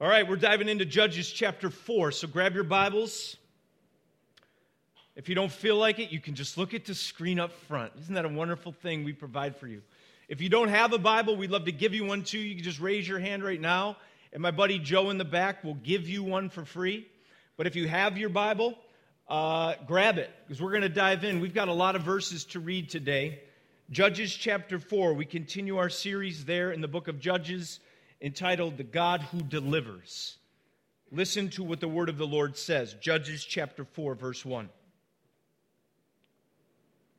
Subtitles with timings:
[0.00, 2.12] All right, we're diving into Judges chapter 4.
[2.12, 3.36] So grab your Bibles.
[5.16, 7.94] If you don't feel like it, you can just look at the screen up front.
[8.02, 9.82] Isn't that a wonderful thing we provide for you?
[10.28, 12.38] If you don't have a Bible, we'd love to give you one too.
[12.38, 13.96] You can just raise your hand right now,
[14.32, 17.08] and my buddy Joe in the back will give you one for free.
[17.56, 18.78] But if you have your Bible,
[19.28, 21.40] uh, grab it because we're going to dive in.
[21.40, 23.40] We've got a lot of verses to read today.
[23.90, 25.14] Judges chapter 4.
[25.14, 27.80] We continue our series there in the book of Judges
[28.20, 30.38] entitled The God Who Delivers.
[31.10, 34.68] Listen to what the word of the Lord says Judges chapter 4, verse 1.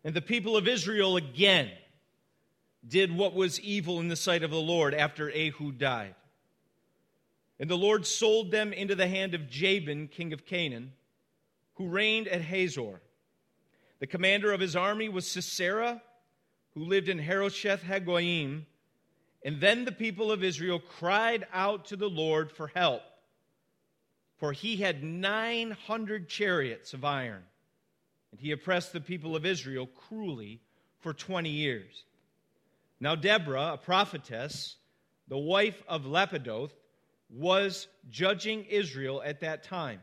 [0.03, 1.72] And the people of Israel again
[2.88, 6.16] did what was evil in the sight of the Lord after Ehud died.
[7.59, 10.94] And the Lord sold them into the hand of Jabin, king of Canaan,
[11.75, 13.02] who reigned at Hazor.
[14.00, 16.02] The commander of his army was Sisera,
[16.73, 18.63] who lived in Harosheth Hagoyim.
[19.43, 23.02] And then the people of Israel cried out to the Lord for help,
[24.38, 27.44] for he had 900 chariots of iron
[28.31, 30.61] and he oppressed the people of Israel cruelly
[31.00, 32.03] for 20 years.
[33.00, 34.75] Now, Deborah, a prophetess,
[35.28, 36.72] the wife of Lapidoth,
[37.30, 40.02] was judging Israel at that time.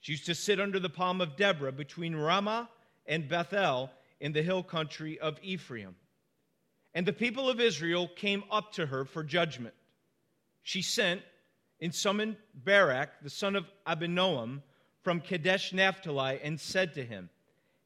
[0.00, 2.68] She used to sit under the palm of Deborah between Ramah
[3.06, 5.94] and Bethel in the hill country of Ephraim.
[6.94, 9.74] And the people of Israel came up to her for judgment.
[10.62, 11.22] She sent
[11.80, 14.62] and summoned Barak, the son of Abinoam,
[15.02, 17.30] from Kadesh Naphtali and said to him,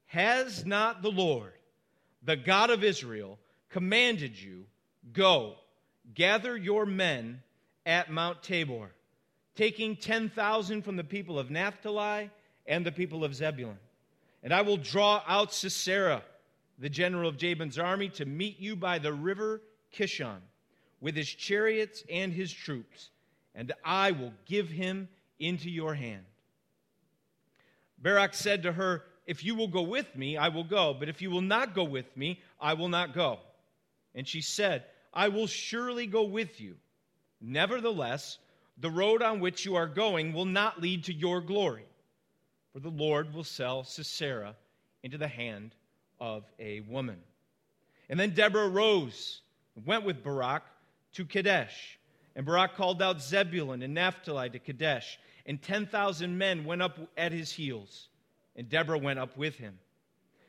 [0.07, 1.53] Has not the Lord,
[2.23, 3.39] the God of Israel,
[3.71, 4.65] commanded you,
[5.13, 5.57] Go,
[6.15, 7.43] gather your men
[7.87, 8.91] at Mount Tabor,
[9.55, 12.31] taking 10,000 from the people of Naphtali
[12.67, 13.79] and the people of Zebulun?
[14.43, 16.23] And I will draw out Sisera,
[16.79, 20.41] the general of Jabin's army, to meet you by the river Kishon
[21.01, 23.11] with his chariots and his troops,
[23.55, 25.09] and I will give him
[25.39, 26.25] into your hand.
[27.99, 31.23] Barak said to her, If you will go with me, I will go, but if
[31.23, 33.39] you will not go with me, I will not go.
[34.15, 36.77] And she said, I will surely go with you.
[37.41, 38.39] Nevertheless,
[38.79, 41.87] the road on which you are going will not lead to your glory,
[42.73, 44.57] for the Lord will sell Sisera
[45.03, 45.75] into the hand
[46.21, 47.19] of a woman.
[48.09, 49.41] And then Deborah rose
[49.77, 50.63] and went with Barak
[51.15, 51.99] to Kadesh.
[52.37, 57.33] And Barak called out Zebulun and Naphtali to Kadesh and 10,000 men went up at
[57.33, 58.09] his heels,
[58.57, 59.79] and Deborah went up with him.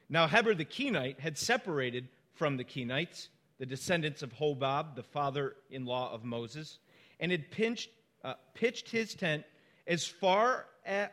[0.09, 5.55] Now Heber the Kenite had separated from the Kenites, the descendants of Hobab, the father
[5.69, 6.79] in law of Moses,
[7.19, 7.89] and had pinched,
[8.23, 9.43] uh, pitched his tent
[9.87, 10.65] as far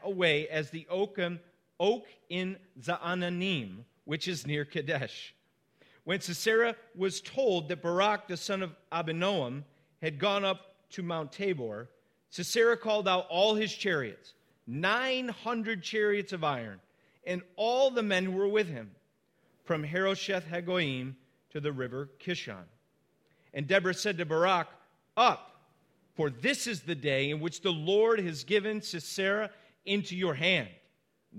[0.02, 1.18] away as the oak
[2.28, 5.34] in Zaananim, which is near Kadesh.
[6.04, 9.62] When Sisera was told that Barak, the son of Abinoam,
[10.02, 11.88] had gone up to Mount Tabor,
[12.28, 14.34] Sisera called out all his chariots,
[14.66, 16.78] 900 chariots of iron,
[17.26, 18.90] and all the men who were with him,
[19.64, 21.14] from Harosheth Hagoyim
[21.48, 22.66] to the river Kishon.
[23.54, 24.68] And Deborah said to Barak,
[25.16, 25.62] Up,
[26.16, 29.48] for this is the day in which the Lord has given Sisera
[29.86, 30.68] into your hand.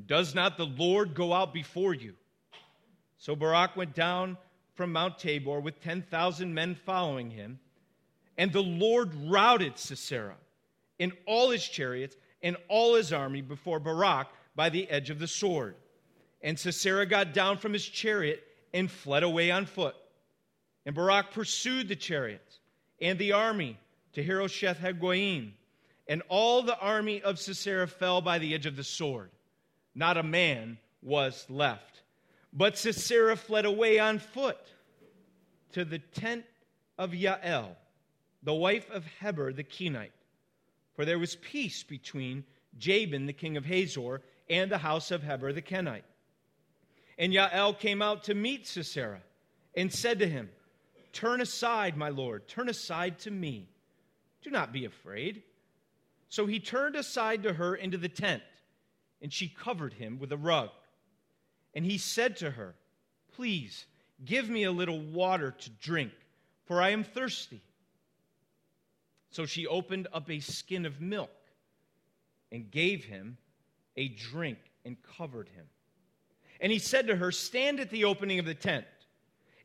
[0.08, 2.16] Does not the Lord go out before you?
[3.24, 4.38] So Barak went down
[4.74, 7.58] from Mount Tabor with 10,000 men following him,
[8.38, 10.36] and the Lord routed Sisera
[11.00, 15.28] in all his chariots and all his army before Barak by the edge of the
[15.30, 15.76] sword.
[16.42, 19.96] And Sisera got down from his chariot and fled away on foot.
[20.86, 22.60] And Barak pursued the chariots
[23.02, 23.80] and the army
[24.16, 25.54] to Harosheth Hagoyim.
[26.10, 29.32] And all the army of Sisera fell by the edge of the sword.
[29.96, 31.93] Not a man was left.
[32.54, 34.60] But Sisera fled away on foot
[35.72, 36.46] to the tent
[36.98, 37.76] of Yael,
[38.44, 40.12] the wife of Heber the Kenite
[40.94, 42.44] for there was peace between
[42.78, 46.06] Jabin, the king of Hazor, and the house of Heber the Kenite.
[47.18, 49.22] And Yael came out to meet Sisera
[49.76, 50.50] and said to him,
[51.12, 53.70] Turn aside, my lord, turn aside to me.
[54.42, 55.44] Do not be afraid.
[56.30, 58.42] So he turned aside to her into the tent,
[59.22, 60.70] and she covered him with a rug.
[61.74, 62.76] And he said to her,
[63.36, 63.86] Please
[64.24, 66.12] give me a little water to drink,
[66.66, 67.62] for I am thirsty.
[69.32, 71.32] So she opened up a skin of milk
[72.52, 73.38] and gave him
[73.98, 75.66] a drink and covered him.
[76.62, 78.86] And he said to her, Stand at the opening of the tent.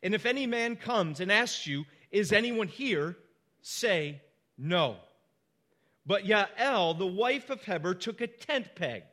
[0.01, 3.15] And if any man comes and asks you, Is anyone here?
[3.61, 4.21] say,
[4.57, 4.97] No.
[6.05, 9.03] But Yael, the wife of Heber, took a tent peg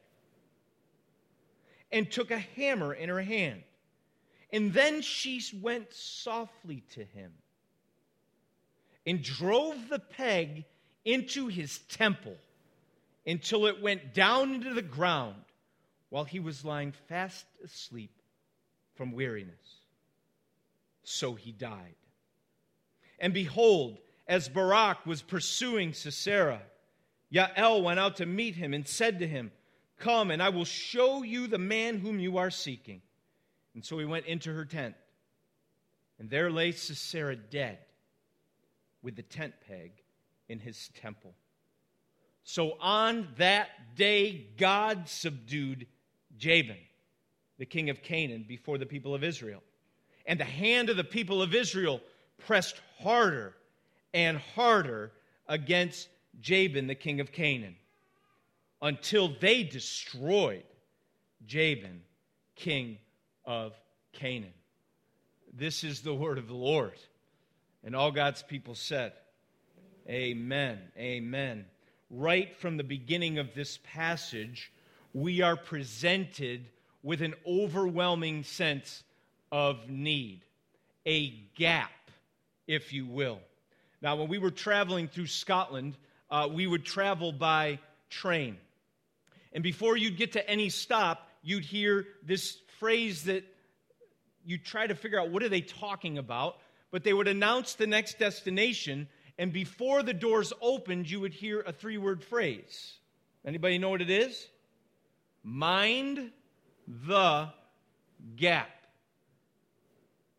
[1.92, 3.62] and took a hammer in her hand.
[4.52, 7.32] And then she went softly to him
[9.06, 10.64] and drove the peg
[11.04, 12.36] into his temple
[13.26, 15.36] until it went down into the ground
[16.10, 18.10] while he was lying fast asleep
[18.94, 19.80] from weariness.
[21.04, 21.94] So he died.
[23.18, 26.62] And behold, as Barak was pursuing Sisera,
[27.32, 29.52] Yael went out to meet him and said to him,
[29.98, 33.00] Come, and I will show you the man whom you are seeking.
[33.74, 34.94] And so he went into her tent.
[36.18, 37.78] And there lay Sisera dead
[39.02, 39.92] with the tent peg
[40.48, 41.34] in his temple.
[42.44, 45.86] So on that day, God subdued
[46.36, 46.78] Jabin,
[47.58, 49.62] the king of Canaan, before the people of Israel.
[50.26, 52.00] And the hand of the people of Israel
[52.38, 53.54] pressed harder
[54.12, 55.12] and harder
[55.48, 56.08] against
[56.40, 57.76] Jabin, the king of Canaan,
[58.82, 60.64] until they destroyed
[61.46, 62.02] Jabin,
[62.54, 62.98] king
[63.44, 63.72] of
[64.12, 64.52] Canaan.
[65.52, 66.98] This is the word of the Lord.
[67.84, 69.12] And all God's people said,
[70.08, 70.78] Amen.
[70.96, 71.64] Amen.
[72.10, 74.72] Right from the beginning of this passage,
[75.12, 76.66] we are presented
[77.02, 79.02] with an overwhelming sense
[79.50, 80.44] of need,
[81.06, 81.90] a gap,
[82.66, 83.40] if you will.
[84.02, 85.96] Now, when we were traveling through Scotland,
[86.30, 87.78] uh, we would travel by
[88.10, 88.58] train.
[89.52, 93.44] And before you'd get to any stop, you'd hear this phrase that
[94.44, 96.58] you try to figure out what are they talking about,
[96.90, 99.08] but they would announce the next destination,
[99.38, 102.98] and before the doors opened, you would hear a three-word phrase.
[103.44, 104.46] Anybody know what it is?
[105.42, 106.30] Mind
[106.86, 107.48] the
[108.36, 108.70] gap.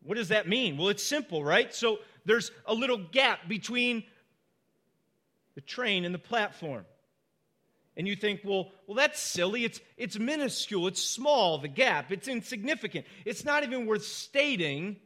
[0.02, 0.76] What does that mean?
[0.76, 1.74] Well, it's simple, right?
[1.74, 4.04] So there's a little gap between
[5.54, 6.84] the train and the platform.
[7.98, 9.64] And you think, well, well, that's silly.
[9.64, 10.86] It's, it's minuscule.
[10.86, 12.12] It's small, the gap.
[12.12, 13.06] It's insignificant.
[13.24, 14.96] It's not even worth stating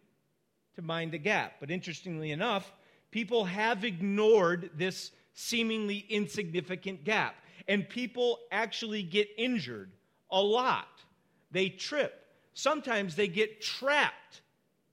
[0.74, 1.54] to mind the gap.
[1.58, 2.70] But interestingly enough,
[3.10, 7.34] people have ignored this seemingly insignificant gap.
[7.66, 9.90] And people actually get injured
[10.30, 10.88] a lot.
[11.50, 12.12] They trip.
[12.52, 14.42] Sometimes they get trapped.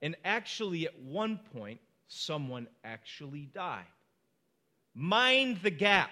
[0.01, 3.83] And actually, at one point, someone actually died.
[4.95, 6.11] Mind the gap.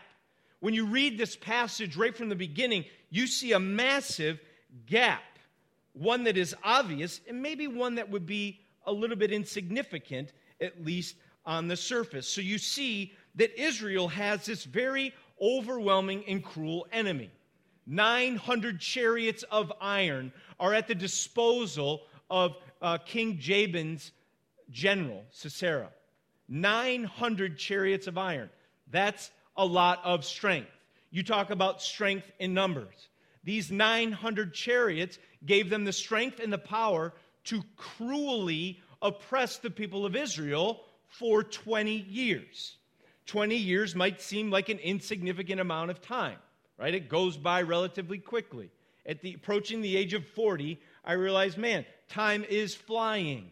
[0.59, 4.39] When you read this passage right from the beginning, you see a massive
[4.85, 5.23] gap,
[5.93, 10.83] one that is obvious, and maybe one that would be a little bit insignificant, at
[10.83, 11.15] least
[11.45, 12.27] on the surface.
[12.27, 17.29] So you see that Israel has this very overwhelming and cruel enemy.
[17.85, 24.11] 900 chariots of iron are at the disposal of uh, King Jabin's
[24.69, 25.89] general, Sisera.
[26.49, 28.49] 900 chariots of iron.
[28.91, 30.69] That's a lot of strength.
[31.09, 33.09] You talk about strength in numbers.
[33.43, 37.13] These 900 chariots gave them the strength and the power
[37.45, 42.75] to cruelly oppress the people of Israel for 20 years.
[43.27, 46.37] 20 years might seem like an insignificant amount of time,
[46.77, 46.93] right?
[46.93, 48.69] It goes by relatively quickly.
[49.05, 53.51] At the approaching the age of 40, I realized, man, time is flying.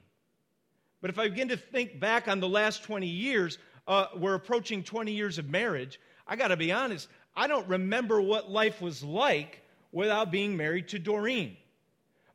[1.01, 4.83] But if I begin to think back on the last 20 years, uh, we're approaching
[4.83, 5.99] 20 years of marriage.
[6.27, 9.61] I got to be honest, I don't remember what life was like
[9.91, 11.57] without being married to Doreen.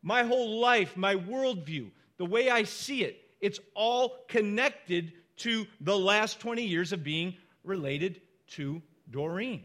[0.02, 5.98] My whole life, my worldview, the way I see it, it's all connected to the
[5.98, 9.64] last 20 years of being related to Doreen.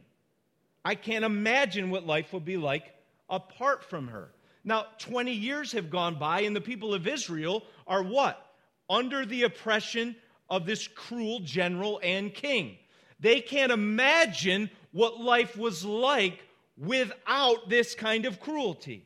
[0.83, 2.93] I can't imagine what life would be like
[3.29, 4.31] apart from her.
[4.63, 8.41] Now, 20 years have gone by, and the people of Israel are what?
[8.89, 10.15] under the oppression
[10.49, 12.77] of this cruel general and king.
[13.19, 16.39] They can't imagine what life was like
[16.77, 19.05] without this kind of cruelty.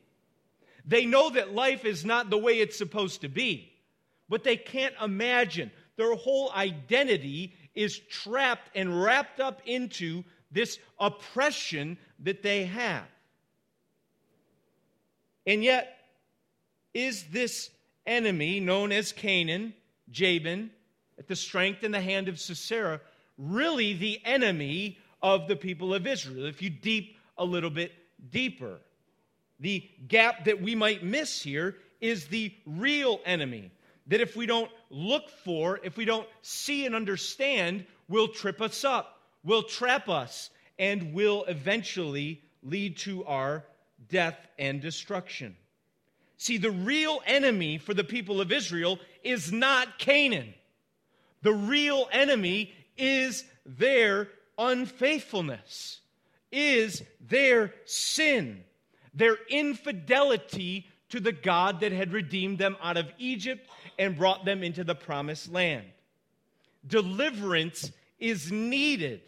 [0.84, 3.72] They know that life is not the way it's supposed to be,
[4.28, 5.70] but they can't imagine.
[5.96, 13.04] Their whole identity is trapped and wrapped up into this oppression that they have.
[15.46, 15.96] And yet,
[16.92, 17.70] is this
[18.06, 19.74] enemy known as Canaan,
[20.10, 20.70] Jabin,
[21.20, 23.00] at the strength and the hand of Sisera,
[23.38, 26.46] really the enemy of the people of Israel.
[26.46, 27.92] If you deep a little bit
[28.30, 28.78] deeper,
[29.60, 33.70] the gap that we might miss here is the real enemy.
[34.06, 38.82] That if we don't look for, if we don't see and understand, will trip us
[38.82, 40.48] up, will trap us,
[40.78, 43.64] and will eventually lead to our
[44.08, 45.54] death and destruction.
[46.38, 50.54] See, the real enemy for the people of Israel is not Canaan.
[51.42, 54.28] The real enemy is their
[54.58, 56.00] unfaithfulness,
[56.52, 58.64] is their sin,
[59.14, 63.68] their infidelity to the God that had redeemed them out of Egypt
[63.98, 65.86] and brought them into the promised land.
[66.86, 69.22] Deliverance is needed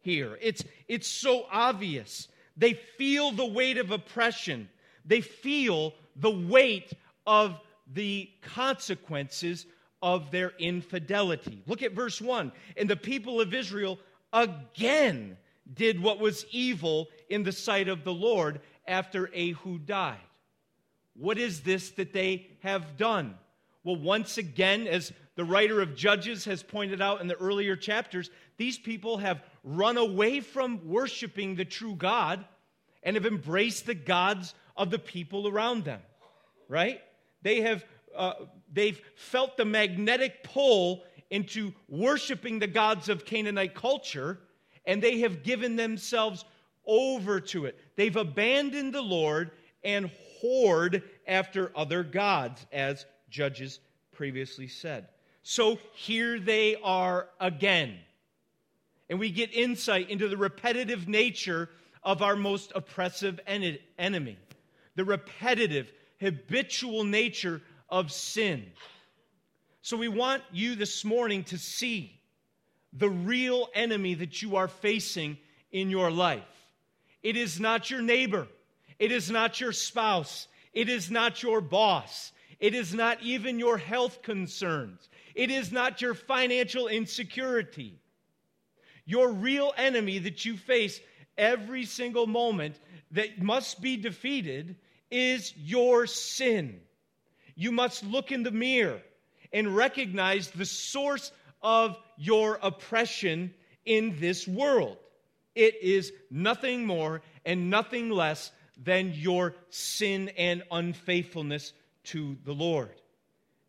[0.00, 0.38] here.
[0.40, 2.28] It's, it's so obvious.
[2.56, 4.68] They feel the weight of oppression,
[5.04, 6.92] they feel the weight
[7.26, 7.60] of
[7.92, 9.66] the consequences
[10.02, 11.62] of their infidelity.
[11.66, 12.52] Look at verse 1.
[12.76, 13.98] And the people of Israel
[14.32, 15.36] again
[15.72, 20.18] did what was evil in the sight of the Lord after Ehud died.
[21.14, 23.34] What is this that they have done?
[23.84, 28.30] Well, once again, as the writer of Judges has pointed out in the earlier chapters,
[28.56, 32.44] these people have run away from worshiping the true God
[33.02, 36.00] and have embraced the gods of the people around them,
[36.68, 37.00] right?
[37.42, 37.84] They have
[38.14, 38.32] uh,
[38.72, 44.38] they've felt the magnetic pull into worshiping the gods of Canaanite culture,
[44.84, 46.44] and they have given themselves
[46.86, 47.78] over to it.
[47.96, 49.50] They've abandoned the Lord
[49.82, 50.10] and
[50.42, 53.80] whored after other gods, as Judges
[54.12, 55.08] previously said.
[55.42, 57.96] So here they are again.
[59.08, 61.70] And we get insight into the repetitive nature
[62.02, 64.38] of our most oppressive enemy,
[64.94, 68.64] the repetitive, habitual nature of sin.
[69.82, 72.20] So we want you this morning to see
[72.92, 75.38] the real enemy that you are facing
[75.70, 76.42] in your life.
[77.22, 78.48] It is not your neighbor,
[78.98, 83.78] it is not your spouse, it is not your boss, it is not even your
[83.78, 88.00] health concerns, it is not your financial insecurity.
[89.08, 91.00] Your real enemy that you face
[91.38, 92.80] every single moment
[93.12, 94.74] that must be defeated
[95.12, 96.80] is your sin
[97.56, 99.00] you must look in the mirror
[99.52, 101.32] and recognize the source
[101.62, 103.52] of your oppression
[103.84, 104.98] in this world.
[105.54, 111.72] It is nothing more and nothing less than your sin and unfaithfulness
[112.04, 112.90] to the Lord.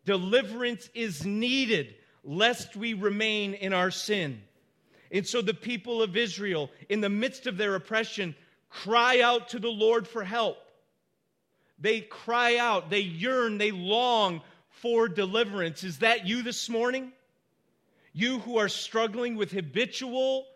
[0.04, 4.42] Deliverance is needed lest we remain in our sin.
[5.10, 8.34] And so the people of Israel, in the midst of their oppression,
[8.68, 10.58] cry out to the Lord for help.
[11.78, 15.84] They cry out, they yearn, they long for deliverance.
[15.84, 17.12] Is that you this morning?
[18.12, 20.46] You who are struggling with habitual,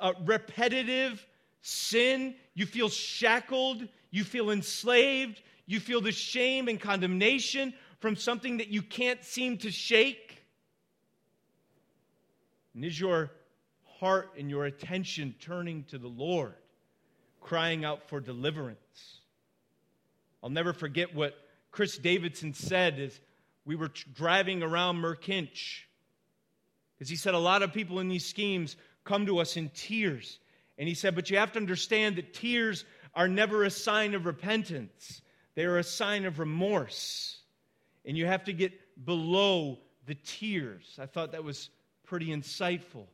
[0.00, 1.26] uh, repetitive
[1.62, 8.58] sin, you feel shackled, you feel enslaved, you feel the shame and condemnation from something
[8.58, 10.42] that you can't seem to shake?
[12.74, 13.30] And is your
[13.98, 16.54] heart and your attention turning to the Lord,
[17.40, 19.19] crying out for deliverance?
[20.42, 21.34] I'll never forget what
[21.70, 23.20] Chris Davidson said as
[23.64, 25.82] we were driving around Merkinch.
[26.94, 30.38] Because he said a lot of people in these schemes come to us in tears.
[30.78, 34.26] And he said, but you have to understand that tears are never a sign of
[34.26, 35.22] repentance,
[35.54, 37.38] they are a sign of remorse.
[38.04, 38.72] And you have to get
[39.04, 40.98] below the tears.
[40.98, 41.68] I thought that was
[42.04, 43.06] pretty insightful.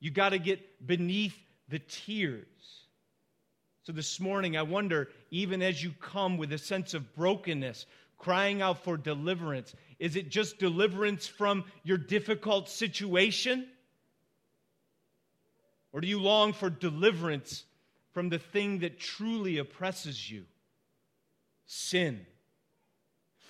[0.00, 1.38] You got to get beneath
[1.68, 2.46] the tears.
[3.82, 7.86] So this morning, I wonder, even as you come with a sense of brokenness,
[8.18, 13.66] crying out for deliverance, is it just deliverance from your difficult situation?
[15.92, 17.64] Or do you long for deliverance
[18.12, 20.44] from the thing that truly oppresses you?
[21.66, 22.26] Sin,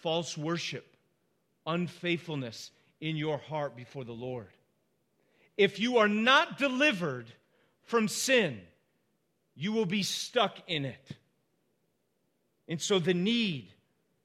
[0.03, 0.97] false worship,
[1.67, 2.71] unfaithfulness
[3.01, 4.49] in your heart before the Lord.
[5.57, 7.33] If you are not delivered
[7.83, 8.61] from sin,
[9.61, 11.11] you will be stuck in it.
[12.67, 13.69] And so the need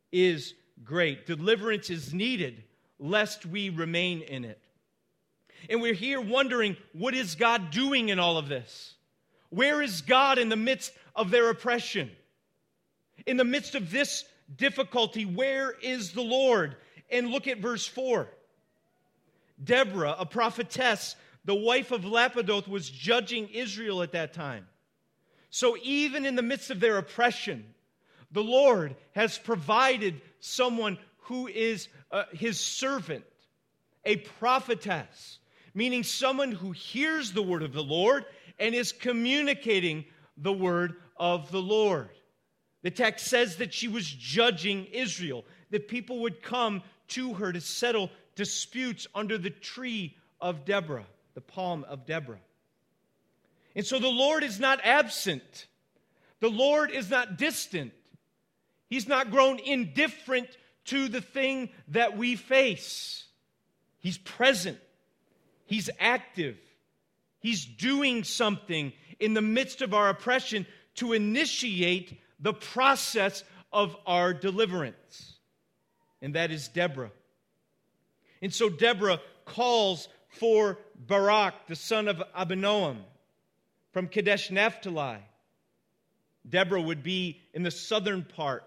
[0.09, 1.25] is great.
[1.25, 2.63] Deliverance is needed
[2.99, 4.61] lest we remain in it.
[5.69, 8.95] And we're here wondering what is God doing in all of this?
[9.49, 12.11] Where is God in the midst of their oppression?
[13.25, 14.23] In the midst of this
[14.55, 16.77] difficulty, where is the Lord?
[17.09, 18.29] And look at verse 4.
[19.61, 24.67] Deborah, a prophetess, the wife of Lapidoth, was judging Israel at that time.
[25.55, 27.63] So, even in the midst of their oppression,
[28.29, 33.23] the Lord has provided someone who is uh, his servant,
[34.03, 35.39] a prophetess,
[35.73, 38.25] meaning someone who hears the word of the Lord
[38.59, 40.03] and is communicating
[40.35, 42.09] the word of the Lord.
[42.81, 47.61] The text says that she was judging Israel, that people would come to her to
[47.61, 52.41] settle disputes under the tree of Deborah, the palm of Deborah.
[53.75, 55.67] And so the Lord is not absent,
[56.39, 57.91] the Lord is not distant.
[58.87, 60.47] He's not grown indifferent
[60.85, 63.25] to the thing that we face.
[63.99, 64.77] He's present,
[65.65, 66.57] He's active,
[67.39, 70.65] He's doing something in the midst of our oppression
[70.95, 75.33] to initiate the process of our deliverance.
[76.21, 77.11] And that is Deborah.
[78.41, 82.97] And so Deborah calls for Barak, the son of Abinoam
[83.95, 85.19] from Kadesh Naphtali.
[86.49, 88.65] Deborah would be in the southern part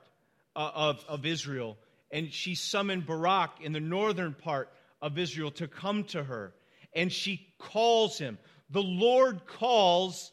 [0.57, 1.77] uh, of, of Israel,
[2.11, 6.55] and she summoned Barak in the northern part of Israel to come to her.
[6.95, 8.39] And she calls him.
[8.71, 10.33] The Lord calls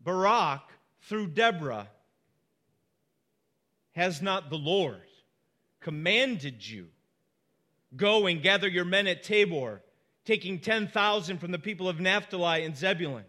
[0.00, 0.62] Barak
[1.02, 1.86] through Deborah.
[3.92, 5.00] Has not the Lord
[5.80, 6.88] commanded you?
[7.94, 9.80] Go and gather your men at Tabor,
[10.24, 13.22] taking 10,000 from the people of Naphtali and Zebulun.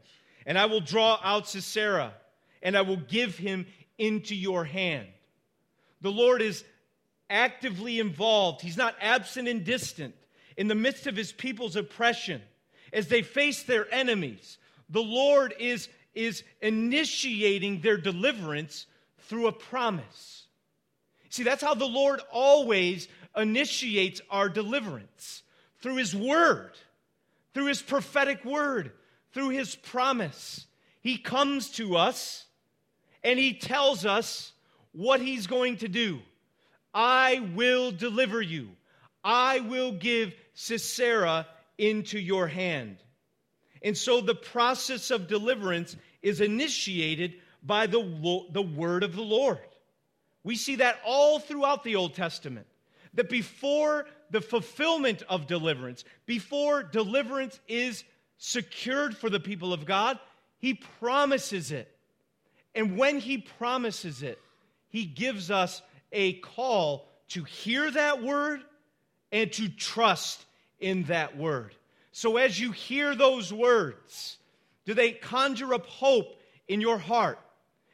[0.46, 2.14] And I will draw out Sisera,
[2.62, 3.66] and I will give him
[3.98, 5.08] into your hand.
[6.02, 6.64] The Lord is
[7.30, 10.16] actively involved, He's not absent and distant.
[10.58, 12.42] In the midst of His people's oppression,
[12.94, 14.58] as they face their enemies,
[14.90, 18.86] the Lord is, is initiating their deliverance
[19.22, 20.46] through a promise.
[21.30, 25.44] See, that's how the Lord always initiates our deliverance
[25.82, 26.72] through His Word,
[27.54, 28.92] through His prophetic Word,
[29.36, 30.66] through His promise.
[31.02, 32.46] He comes to us
[33.24, 34.54] and He tells us
[34.94, 36.22] what He's going to do.
[36.94, 38.70] I will deliver you.
[39.24, 41.46] I will give Sisera
[41.78, 42.98] into your hand.
[43.84, 49.60] And so the process of deliverance is initiated by the, the word of the Lord.
[50.44, 52.68] We see that all throughout the Old Testament.
[53.16, 58.04] That before the fulfillment of deliverance, before deliverance is
[58.38, 60.20] secured for the people of God,
[60.60, 61.92] He promises it.
[62.74, 64.40] And when He promises it,
[64.90, 68.62] He gives us a call to hear that word
[69.32, 70.46] and to trust
[70.80, 71.74] in that word.
[72.12, 74.38] So as you hear those words,
[74.86, 77.40] do they conjure up hope in your heart?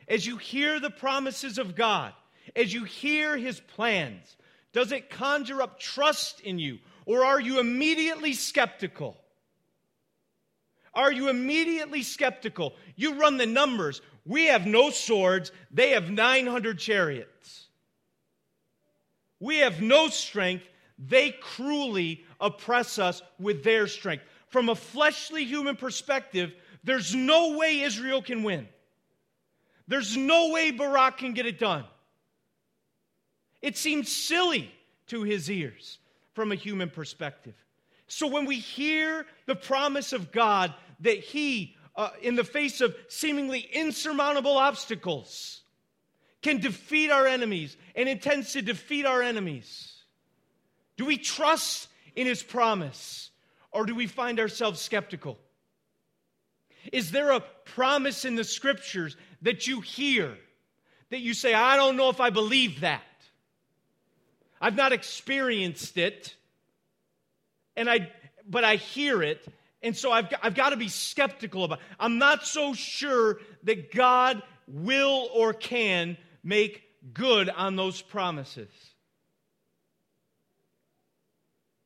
[0.08, 2.14] As you hear the promises of God,
[2.56, 4.36] as you hear his plans,
[4.74, 6.80] does it conjure up trust in you?
[7.06, 9.18] Or are you immediately skeptical?
[10.94, 12.74] Are you immediately skeptical?
[12.96, 14.02] You run the numbers.
[14.26, 17.68] We have no swords, they have 900 chariots.
[19.40, 20.66] We have no strength,
[21.00, 24.24] they cruelly oppress us with their strength.
[24.50, 28.68] From a fleshly human perspective, there's no way Israel can win.
[29.88, 31.86] There's no way Barak can get it done.
[33.62, 34.72] It seems silly
[35.08, 36.00] to his ears
[36.34, 37.56] from a human perspective.
[38.12, 42.94] So when we hear the promise of God that he, uh, in the face of
[43.08, 45.62] seemingly insurmountable obstacles,
[46.42, 49.94] can defeat our enemies and intends to defeat our enemies,
[50.98, 53.30] do we trust in his promise
[53.72, 55.40] or do we find ourselves skeptical?
[56.92, 60.38] Is there a promise in the scriptures that you hear
[61.12, 63.04] that you say, I don't know if I believe that?
[64.60, 66.36] I've not experienced it,
[67.76, 68.12] and I,
[68.48, 69.46] but I hear it,
[69.82, 71.86] and so I've, I've got to be skeptical about it.
[72.00, 78.70] I'm not so sure that God will or can make good on those promises.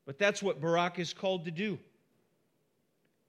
[0.06, 1.80] But that's what Barak is called to do.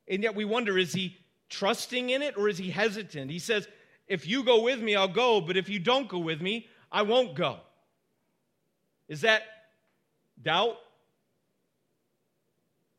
[0.09, 1.17] And yet we wonder is he
[1.49, 3.31] trusting in it or is he hesitant?
[3.31, 3.67] He says,
[4.07, 7.03] If you go with me, I'll go, but if you don't go with me, I
[7.03, 7.59] won't go.
[9.09, 9.43] Is that
[10.41, 10.77] doubt?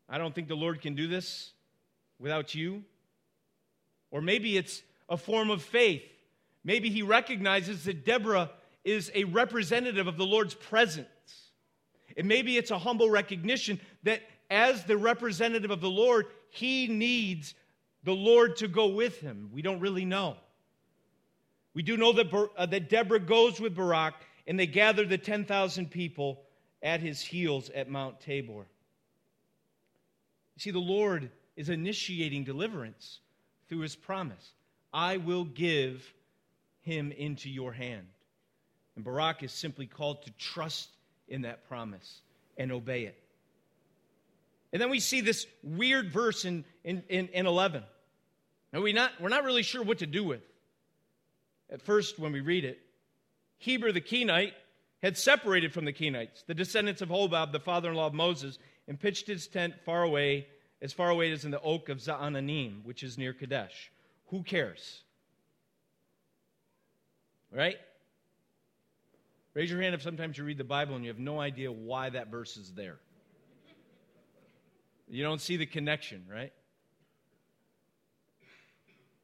[0.10, 1.52] I don't think the Lord can do this
[2.20, 2.84] without you.
[4.12, 6.04] Or maybe it's a form of faith.
[6.64, 8.52] Maybe he recognizes that Deborah
[8.84, 11.08] is a representative of the Lord's presence.
[12.16, 17.54] And maybe it's a humble recognition that as the representative of the Lord, he needs
[18.04, 19.50] the Lord to go with him.
[19.54, 20.38] We don't really know.
[21.74, 24.16] We do know that, uh, that Deborah goes with Barak
[24.48, 26.42] and they gather the 10,000 people
[26.82, 28.66] at his heels at Mount Tabor.
[30.58, 33.20] You see, the Lord is initiating deliverance
[33.70, 34.54] through his promise
[34.92, 36.12] I will give
[36.82, 38.08] him into your hand.
[38.96, 40.90] And Barak is simply called to trust
[41.28, 42.22] in that promise
[42.58, 43.22] and obey it.
[44.74, 47.84] And then we see this weird verse in, in, in, in 11.
[48.74, 50.42] And we not, we're not really sure what to do with.
[51.70, 52.80] At first, when we read it,
[53.60, 54.54] Heber the Kenite
[55.04, 58.58] had separated from the Kenites, the descendants of Hobab, the father in law of Moses,
[58.88, 60.48] and pitched his tent far away,
[60.82, 63.92] as far away as in the oak of Zaananim, which is near Kadesh.
[64.28, 65.02] Who cares?
[67.52, 67.78] Right?
[69.54, 72.10] Raise your hand if sometimes you read the Bible and you have no idea why
[72.10, 73.00] that verse is there.
[75.10, 76.52] You don't see the connection, right?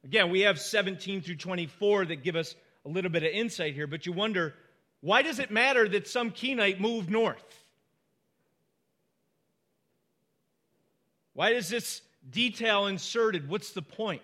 [0.03, 3.87] Again, we have 17 through 24 that give us a little bit of insight here,
[3.87, 4.55] but you wonder
[5.01, 7.62] why does it matter that some Kenite moved north?
[11.33, 13.49] Why is this detail inserted?
[13.49, 14.21] What's the point?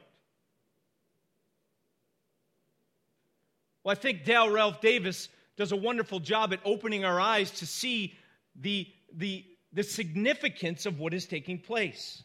[3.83, 7.65] Well, I think Dale Ralph Davis does a wonderful job at opening our eyes to
[7.65, 8.13] see
[8.55, 12.23] the, the, the significance of what is taking place.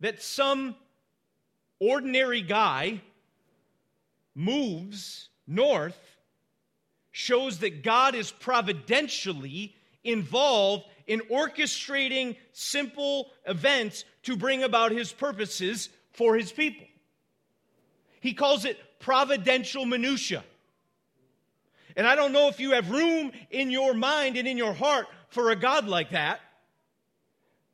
[0.00, 0.76] That some
[1.80, 3.00] ordinary guy
[4.34, 5.98] moves north
[7.10, 15.88] shows that God is providentially involved in orchestrating simple events to bring about his purposes
[16.12, 16.86] for his people.
[18.20, 20.44] He calls it providential minutia.
[21.96, 25.06] And I don't know if you have room in your mind and in your heart
[25.30, 26.40] for a God like that.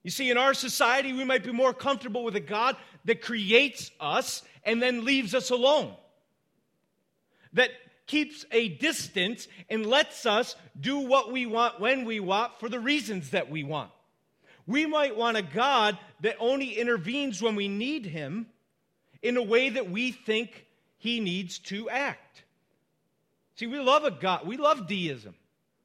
[0.03, 3.91] You see, in our society, we might be more comfortable with a God that creates
[3.99, 5.95] us and then leaves us alone,
[7.55, 7.71] that
[8.07, 12.81] keeps a distance and lets us do what we want when we want for the
[12.81, 13.91] reasons that we want.
[14.67, 18.47] We might want a God that only intervenes when we need Him
[19.23, 20.67] in a way that we think
[20.99, 22.45] He needs to act.
[23.57, 25.35] See, we love a God, we love deism.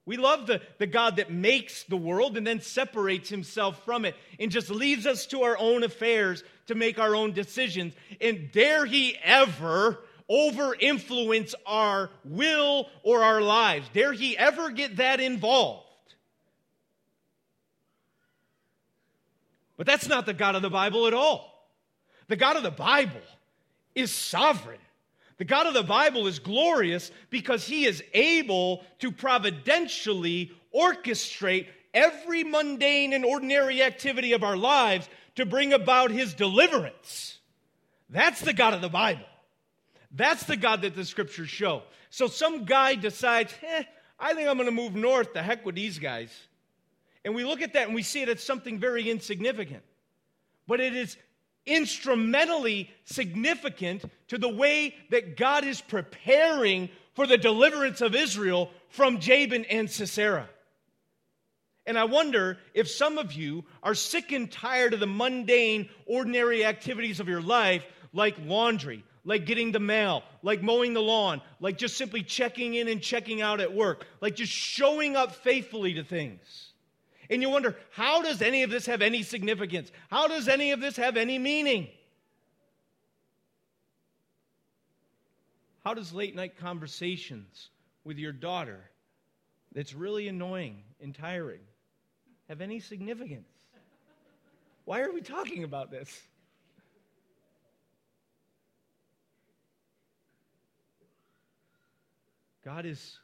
[0.10, 4.16] We love the, the God that makes the world and then separates himself from it
[4.40, 7.94] and just leaves us to our own affairs to make our own decisions.
[8.20, 13.90] And dare he ever over influence our will or our lives?
[13.94, 15.86] Dare he ever get that involved?
[19.76, 21.68] But that's not the God of the Bible at all.
[22.28, 23.22] The God of the Bible
[23.96, 24.80] is sovereign.
[25.38, 32.44] The God of the Bible is glorious because he is able to providentially orchestrate every
[32.44, 37.40] mundane and ordinary activity of our lives to bring about his deliverance.
[38.10, 39.26] That's the God of the Bible.
[40.12, 41.84] That's the God that the scriptures show.
[42.10, 43.84] So some guy decides, eh,
[44.20, 45.34] I think I'm going to move north.
[45.34, 46.30] The heck with these guys.
[47.24, 49.84] And we look at that and we see it as something very insignificant.
[50.68, 51.18] But it is
[51.66, 59.20] instrumentally significant to the way that God is preparing for the deliverance of Israel from
[59.20, 60.50] Jabin and Sisera.
[61.86, 66.64] And I wonder if some of you are sick and tired of the mundane, ordinary
[66.64, 71.78] activities of your life, like laundry, like getting the mail, like mowing the lawn, like
[71.78, 76.04] just simply checking in and checking out at work, like just showing up faithfully to
[76.04, 76.72] things.
[77.30, 79.92] And you wonder, how does any of this have any significance?
[80.10, 81.90] How does any of this have any meaning?
[85.84, 87.70] How does late night conversations
[88.04, 88.80] with your daughter
[89.76, 91.62] that's really annoying and tiring
[92.48, 93.46] have any significance?
[94.86, 96.20] Why are we talking about this?
[102.70, 103.18] God is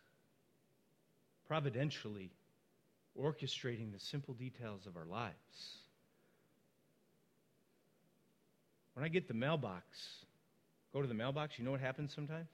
[1.47, 2.31] providentially
[3.15, 5.77] orchestrating the simple details of our lives.
[8.95, 9.86] When I get the mailbox,
[10.91, 12.47] go to the mailbox, you know what happens sometimes?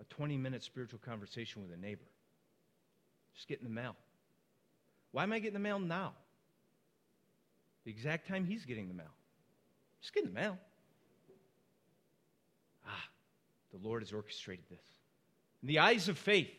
[0.00, 2.08] A 20 minute spiritual conversation with a neighbor.
[3.34, 3.94] Just getting the mail.
[5.12, 6.14] Why am I getting the mail now?
[7.84, 9.12] The exact time he's getting the mail.
[10.00, 10.56] Just getting the mail.
[12.88, 13.04] Ah,
[13.70, 14.95] the Lord has orchestrated this.
[15.62, 16.50] In the eyes of faith,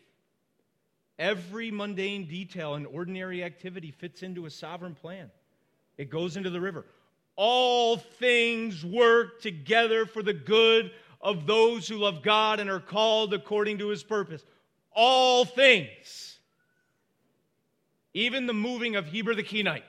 [1.20, 5.32] Every mundane detail and ordinary activity fits into a sovereign plan.
[5.98, 6.86] It goes into the river.
[7.36, 13.34] All things work together for the good of those who love God and are called
[13.34, 14.44] according to his purpose.
[14.92, 16.38] All things.
[18.14, 19.84] Even the moving of Heber the Kenite.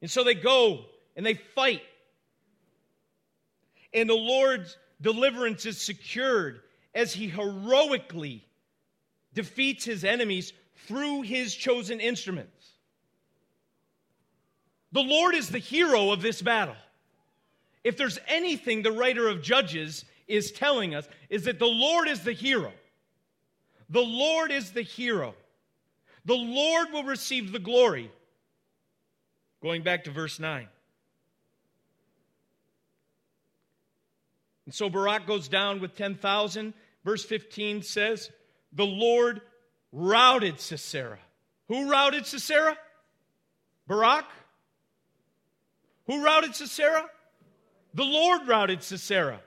[0.00, 0.84] And so they go
[1.16, 1.82] and they fight.
[3.92, 6.62] And the Lord's deliverance is secured
[6.94, 8.42] as he heroically
[9.34, 10.54] defeats his enemies
[10.86, 12.70] through his chosen instruments.
[14.92, 16.76] The Lord is the hero of this battle.
[17.84, 22.20] If there's anything the writer of Judges is telling us, is that the Lord is
[22.20, 22.72] the hero.
[23.90, 25.34] The Lord is the hero.
[26.24, 28.10] The Lord will receive the glory.
[29.62, 30.66] Going back to verse 9.
[34.66, 36.74] And so Barak goes down with 10,000.
[37.04, 38.30] Verse 15 says,
[38.72, 39.40] the Lord
[39.92, 41.18] routed Sisera.
[41.68, 42.76] Who routed Sisera?
[43.86, 44.24] Barak?
[46.06, 47.04] Who routed Sisera?
[47.94, 49.40] The Lord routed Sisera.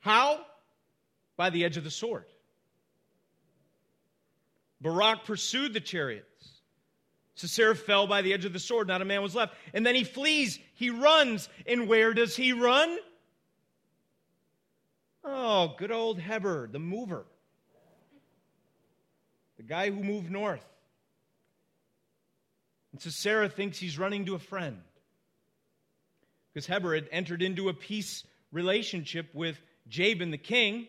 [0.00, 0.40] How?
[1.36, 2.24] By the edge of the sword.
[4.80, 6.59] Barak pursued the chariots.
[7.34, 8.88] Sisera fell by the edge of the sword.
[8.88, 9.54] Not a man was left.
[9.72, 10.58] And then he flees.
[10.74, 11.48] He runs.
[11.66, 12.98] And where does he run?
[15.24, 17.24] Oh, good old Heber, the mover.
[19.56, 20.64] The guy who moved north.
[22.92, 24.80] And so Sarah thinks he's running to a friend.
[26.52, 30.88] because Heber had entered into a peace relationship with Jabin the king.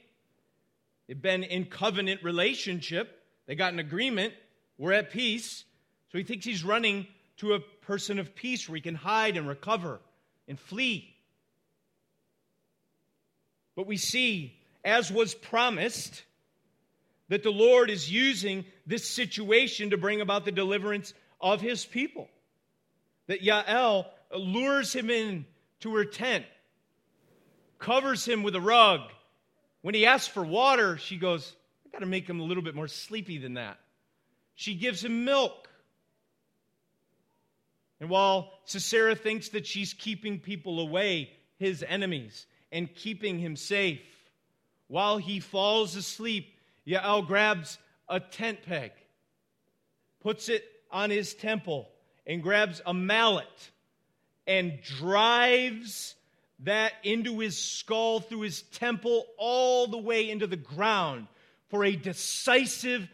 [1.08, 3.21] They'd been in covenant relationship.
[3.45, 4.34] They got an agreement.
[4.77, 5.65] We're at peace.
[6.12, 9.47] So he thinks he's running to a person of peace where he can hide and
[9.47, 10.00] recover
[10.47, 11.15] and flee.
[13.76, 16.24] But we see, as was promised,
[17.30, 22.28] that the Lord is using this situation to bring about the deliverance of his people.
[23.28, 25.45] That Yael lures him in
[25.80, 26.45] to her tent,
[27.80, 29.00] covers him with a rug.
[29.82, 31.54] When he asks for water, she goes,
[31.86, 33.80] I got to make him a little bit more sleepy than that.
[34.56, 35.69] She gives him milk.
[38.01, 44.01] And while Sisera thinks that she's keeping people away, his enemies, and keeping him safe,
[44.87, 46.51] while he falls asleep,
[46.85, 47.77] Yael grabs
[48.09, 48.91] a tent peg,
[50.19, 51.89] puts it on his temple,
[52.25, 53.71] and grabs a mallet
[54.47, 56.15] and drives
[56.61, 61.27] that into his skull through his temple all the way into the ground
[61.69, 63.07] for a decisive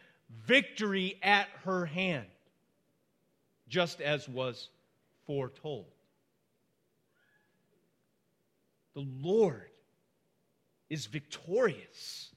[0.45, 2.25] victory at her hand,
[3.67, 4.69] just as was
[5.27, 5.85] foretold.
[8.95, 9.69] The Lord
[10.89, 12.31] is victorious.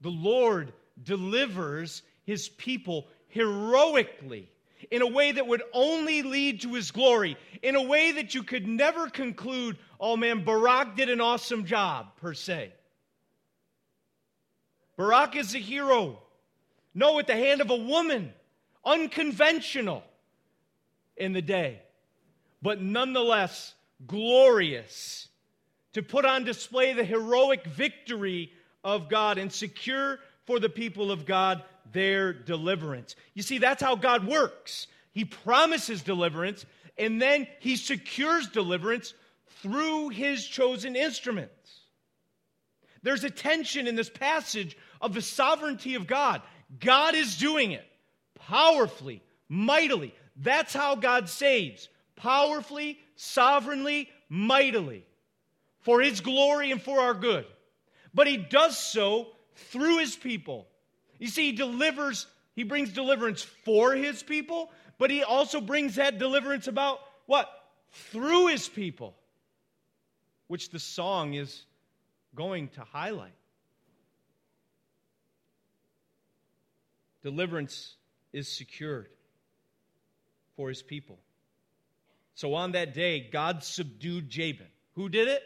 [0.00, 4.50] The Lord delivers his people heroically
[4.90, 8.42] in a way that would only lead to his glory, in a way that you
[8.42, 12.72] could never conclude, oh man, Barak did an awesome job, per se.
[14.96, 16.18] Barak is a hero.
[16.94, 18.32] No, at the hand of a woman,
[18.84, 20.02] unconventional
[21.16, 21.82] in the day,
[22.66, 23.76] but nonetheless
[24.08, 25.28] glorious
[25.92, 28.50] to put on display the heroic victory
[28.82, 33.14] of God and secure for the people of God their deliverance.
[33.34, 34.88] You see, that's how God works.
[35.12, 36.66] He promises deliverance,
[36.98, 39.14] and then He secures deliverance
[39.62, 41.82] through His chosen instruments.
[43.04, 46.42] There's a tension in this passage of the sovereignty of God.
[46.80, 47.86] God is doing it
[48.34, 50.12] powerfully, mightily.
[50.34, 55.04] That's how God saves powerfully, sovereignly, mightily
[55.80, 57.46] for His glory and for our good.
[58.12, 60.66] But He does so through His people
[61.18, 66.18] you see, he delivers, he brings deliverance for his people, but he also brings that
[66.18, 67.48] deliverance about what?
[67.90, 69.16] Through his people,
[70.48, 71.64] which the song is
[72.34, 73.32] going to highlight.
[77.22, 77.96] Deliverance
[78.32, 79.08] is secured
[80.56, 81.18] for his people.
[82.36, 84.66] So on that day, God subdued Jabin.
[84.94, 85.42] Who did it?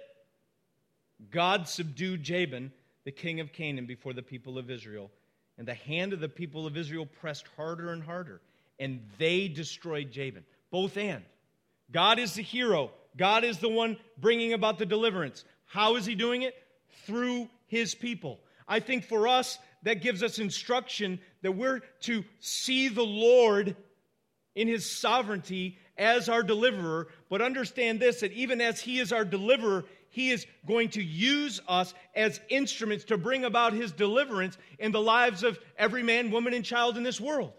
[1.30, 2.72] God subdued Jabin,
[3.04, 5.10] the king of Canaan, before the people of Israel
[5.56, 8.40] and the hand of the people of Israel pressed harder and harder,
[8.78, 10.42] and they destroyed Jabin.
[10.70, 11.22] Both and.
[11.92, 15.44] God is the hero, God is the one bringing about the deliverance.
[15.66, 16.54] How is he doing it?
[17.06, 18.40] Through his people.
[18.66, 23.76] I think for us, that gives us instruction that we're to see the Lord
[24.54, 29.24] in his sovereignty as our deliverer, but understand this that even as he is our
[29.24, 34.90] deliverer, he is going to use us as instruments to bring about His deliverance in
[34.90, 37.52] the lives of every man, woman, and child in this world.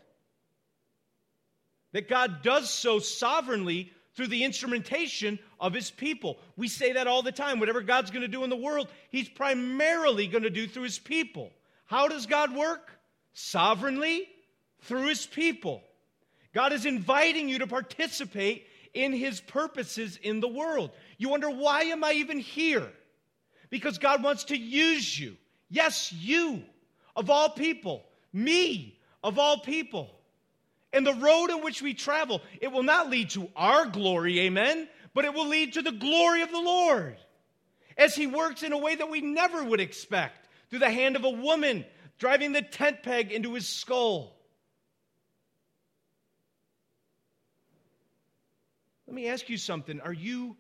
[1.93, 6.39] That God does so sovereignly through the instrumentation of His people.
[6.57, 7.59] We say that all the time.
[7.59, 10.99] Whatever God's going to do in the world, He's primarily going to do through His
[10.99, 11.51] people.
[11.85, 12.91] How does God work?
[13.33, 14.27] Sovereignly
[14.81, 15.83] through His people.
[16.53, 20.91] God is inviting you to participate in his purposes in the world.
[21.17, 22.87] You wonder, why am I even here?
[23.69, 25.37] Because God wants to use you.
[25.69, 26.61] Yes, you,
[27.15, 30.09] of all people, me, of all people.
[30.91, 34.89] And the road in which we travel, it will not lead to our glory, amen,
[35.13, 37.15] but it will lead to the glory of the Lord
[37.97, 41.23] as he works in a way that we never would expect through the hand of
[41.23, 41.85] a woman
[42.17, 44.35] driving the tent peg into his skull
[49.11, 49.99] Let me ask you something.
[49.99, 50.55] Are you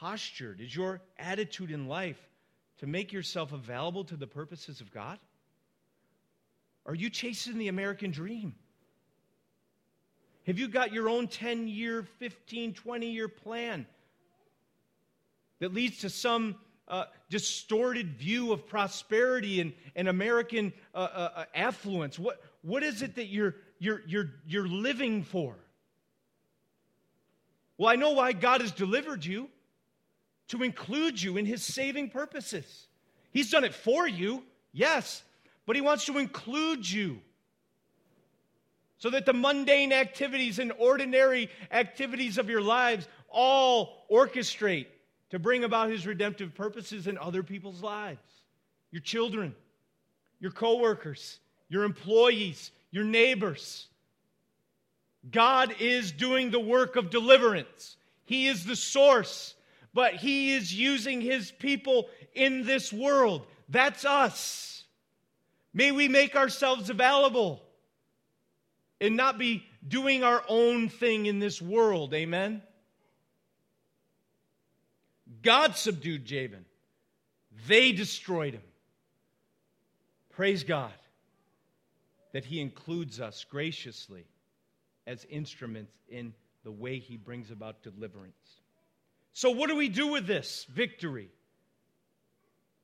[0.00, 0.60] postured?
[0.60, 2.18] Is your attitude in life
[2.78, 5.20] to make yourself available to the purposes of God?
[6.86, 8.56] Are you chasing the American dream?
[10.48, 13.86] Have you got your own 10 year, 15, 20 year plan
[15.60, 16.56] that leads to some
[16.88, 22.18] uh, distorted view of prosperity and, and American uh, uh, uh affluence?
[22.18, 25.54] What, what is it that you're, you're, you're, you're living for?
[27.78, 29.48] Well, I know why God has delivered you
[30.48, 32.86] to include you in his saving purposes.
[33.32, 35.22] He's done it for you, yes,
[35.66, 37.20] but he wants to include you
[38.98, 44.86] so that the mundane activities and ordinary activities of your lives all orchestrate
[45.30, 48.20] to bring about his redemptive purposes in other people's lives.
[48.92, 49.54] Your children,
[50.38, 53.88] your coworkers, your employees, your neighbors.
[55.30, 57.96] God is doing the work of deliverance.
[58.24, 59.54] He is the source,
[59.92, 63.46] but He is using His people in this world.
[63.68, 64.84] That's us.
[65.72, 67.62] May we make ourselves available
[69.00, 72.14] and not be doing our own thing in this world.
[72.14, 72.62] Amen?
[75.42, 76.64] God subdued Jabin,
[77.66, 78.62] they destroyed him.
[80.30, 80.92] Praise God
[82.32, 84.26] that He includes us graciously
[85.06, 88.60] as instruments in the way He brings about deliverance.
[89.32, 91.30] So, what do we do with this victory?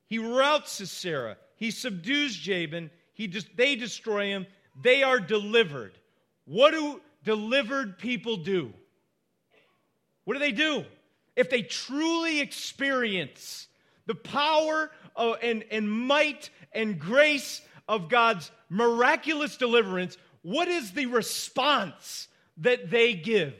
[0.07, 4.45] He routs Sisera, he subdues Jabin, he just, they destroy him,
[4.81, 5.97] they are delivered.
[6.45, 8.73] What do delivered people do?
[10.25, 10.83] What do they do?
[11.35, 13.67] If they truly experience
[14.05, 21.05] the power of, and, and might and grace of God's miraculous deliverance, what is the
[21.07, 22.27] response
[22.57, 23.53] that they give?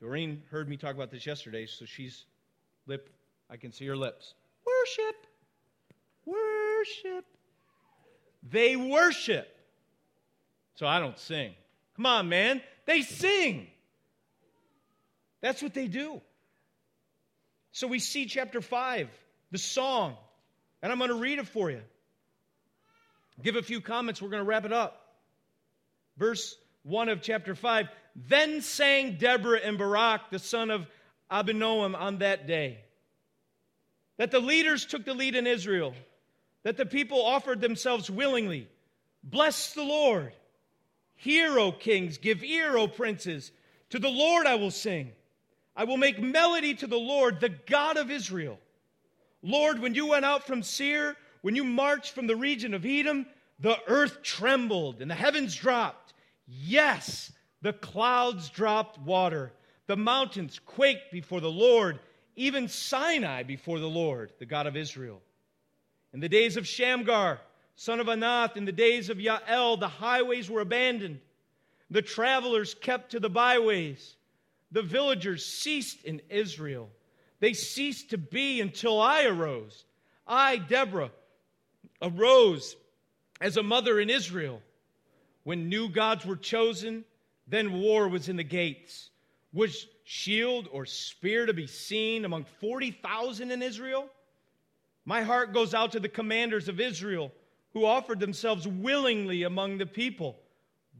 [0.00, 2.26] Doreen heard me talk about this yesterday, so she's
[2.86, 3.10] lip,
[3.50, 4.34] I can see her lips.
[4.66, 5.26] Worship,
[6.24, 7.24] worship.
[8.48, 9.48] They worship.
[10.74, 11.54] So I don't sing.
[11.96, 12.60] Come on, man.
[12.84, 13.66] They sing.
[15.40, 16.20] That's what they do.
[17.72, 19.08] So we see chapter 5,
[19.50, 20.16] the song,
[20.82, 21.82] and I'm going to read it for you.
[23.42, 24.20] Give a few comments.
[24.22, 25.14] We're going to wrap it up.
[26.16, 30.86] Verse 1 of chapter 5 Then sang Deborah and Barak, the son of
[31.30, 32.80] Abinoam, on that day
[34.16, 35.94] that the leaders took the lead in Israel,
[36.62, 38.68] that the people offered themselves willingly.
[39.22, 40.32] Bless the Lord.
[41.14, 43.52] Hear, O kings, give ear, O princes.
[43.90, 45.12] To the Lord I will sing.
[45.76, 48.58] I will make melody to the Lord, the God of Israel.
[49.42, 53.24] Lord, when you went out from Seir, when you marched from the region of Edom,
[53.60, 56.12] the earth trembled and the heavens dropped.
[56.48, 57.30] Yes,
[57.62, 59.52] the clouds dropped water.
[59.86, 62.00] The mountains quaked before the Lord,
[62.34, 65.22] even Sinai before the Lord, the God of Israel.
[66.12, 67.38] In the days of Shamgar,
[67.76, 71.20] son of Anath, in the days of Yael, the highways were abandoned.
[71.90, 74.16] The travelers kept to the byways.
[74.72, 76.90] The villagers ceased in Israel.
[77.38, 79.84] They ceased to be until I arose.
[80.26, 81.12] I, Deborah,
[82.06, 82.76] arose
[83.40, 84.62] as a mother in Israel.
[85.44, 87.04] When new gods were chosen,
[87.46, 89.10] then war was in the gates.
[89.52, 94.08] Was shield or spear to be seen among 40,000 in Israel?
[95.04, 97.32] My heart goes out to the commanders of Israel
[97.72, 100.36] who offered themselves willingly among the people.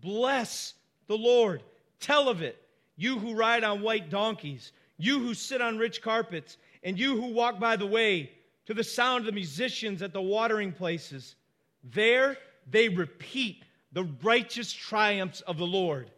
[0.01, 0.75] Bless
[1.07, 1.62] the Lord.
[2.01, 2.57] Tell of it,
[2.97, 7.33] you who ride on white donkeys, you who sit on rich carpets, and you who
[7.33, 8.31] walk by the way
[8.66, 11.37] to the sound of the musicians at the watering places.
[11.83, 12.37] There
[12.68, 16.11] they repeat the righteous triumphs of the Lord,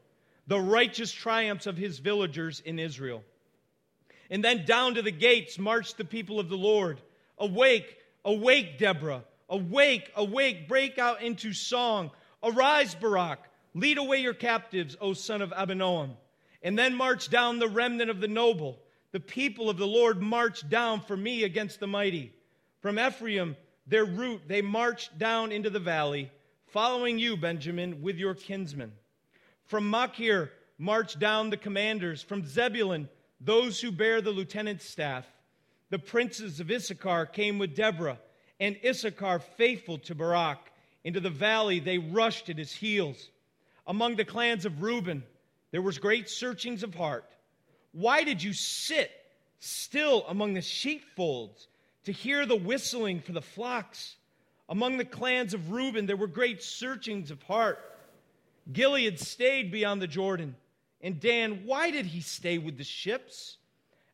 [0.46, 3.22] the righteous triumphs of his villagers in Israel.
[4.30, 7.00] And then down to the gates marched the people of the Lord.
[7.38, 9.24] Awake, awake, Deborah.
[9.48, 12.10] Awake, awake, break out into song.
[12.42, 13.40] Arise, Barak.
[13.74, 16.16] Lead away your captives, O son of Abinoam.
[16.62, 18.78] And then march down the remnant of the noble.
[19.12, 22.32] The people of the Lord march down for me against the mighty.
[22.80, 26.30] From Ephraim, their root, they marched down into the valley,
[26.66, 28.92] following you, Benjamin, with your kinsmen.
[29.64, 32.22] From Machir marched down the commanders.
[32.22, 33.08] From Zebulun,
[33.40, 35.26] those who bear the lieutenant's staff.
[35.90, 38.18] The princes of Issachar came with Deborah,
[38.60, 40.58] and Issachar, faithful to Barak,
[41.02, 43.30] into the valley they rushed at his heels.
[43.86, 45.24] Among the clans of Reuben,
[45.70, 47.24] there was great searchings of heart.
[47.92, 49.10] Why did you sit
[49.58, 51.68] still among the sheepfolds?
[52.04, 54.16] To hear the whistling for the flocks.
[54.68, 57.78] Among the clans of Reuben, there were great searchings of heart.
[58.72, 60.54] Gilead stayed beyond the Jordan.
[61.00, 63.56] And Dan, why did he stay with the ships?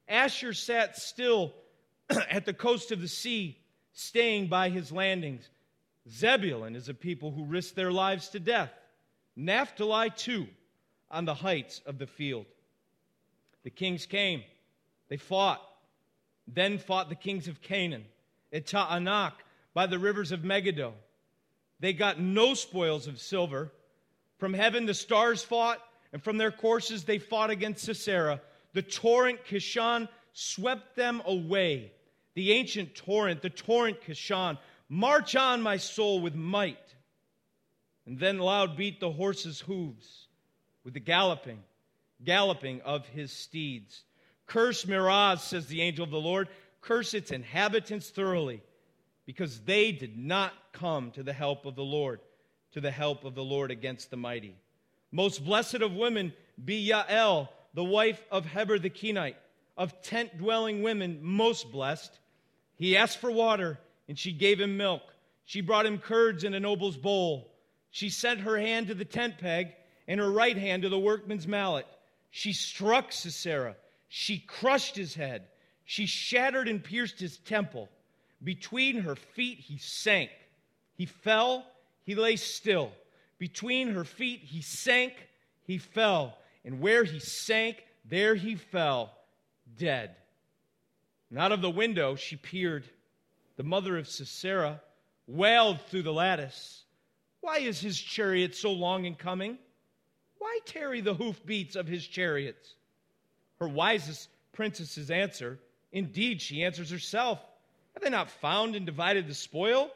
[0.08, 1.54] Asher sat still
[2.30, 3.58] at the coast of the sea,
[3.92, 5.48] staying by his landings.
[6.08, 8.70] Zebulun is a people who risk their lives to death.
[9.36, 10.46] Naphtali, too,
[11.10, 12.46] on the heights of the field.
[13.62, 14.42] The kings came,
[15.08, 15.62] they fought.
[16.46, 18.04] Then fought the kings of Canaan
[18.52, 19.32] at Taanach
[19.72, 20.94] by the rivers of Megiddo.
[21.80, 23.72] They got no spoils of silver.
[24.38, 25.80] From heaven the stars fought,
[26.12, 28.40] and from their courses they fought against Sisera.
[28.72, 31.92] The torrent Kishon swept them away.
[32.34, 34.58] The ancient torrent, the torrent Kishon.
[34.88, 36.94] March on, my soul, with might.
[38.06, 40.28] And then loud beat the horses' hooves
[40.84, 41.62] with the galloping.
[42.22, 44.04] galloping of his steeds.
[44.46, 46.48] Curse Meroz, says the angel of the Lord,
[46.80, 48.62] curse its inhabitants thoroughly,
[49.26, 52.20] because they did not come to the help of the Lord,
[52.72, 54.56] to the help of the Lord against the mighty.
[55.10, 56.32] Most blessed of women
[56.62, 59.36] be Yael, the wife of Heber the Kenite,
[59.76, 62.18] of tent dwelling women, most blessed.
[62.76, 63.78] He asked for water,
[64.08, 65.02] and she gave him milk.
[65.44, 67.50] She brought him curds in a noble's bowl.
[67.90, 69.74] She sent her hand to the tent peg
[70.06, 71.86] and her right hand to the workman's mallet.
[72.30, 73.76] She struck Sisera.
[74.16, 75.48] She crushed his head.
[75.84, 77.90] She shattered and pierced his temple.
[78.44, 80.30] Between her feet he sank.
[80.94, 81.66] He fell,
[82.04, 82.92] he lay still.
[83.38, 85.14] Between her feet he sank,
[85.64, 86.38] he fell.
[86.64, 89.18] And where he sank, there he fell,
[89.76, 90.14] dead.
[91.30, 92.84] And out of the window she peered.
[93.56, 94.80] The mother of Sisera
[95.26, 96.84] wailed through the lattice.
[97.40, 99.58] Why is his chariot so long in coming?
[100.38, 102.76] Why tarry the hoofbeats of his chariots?
[103.64, 105.58] Her wisest princesses answer,
[105.90, 107.40] Indeed, she answers herself.
[107.94, 109.90] Have they not found and divided the spoil?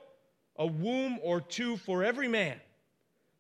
[0.56, 2.58] A womb or two for every man.